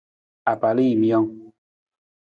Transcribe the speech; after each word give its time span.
Apalajiimijang. 0.51 1.25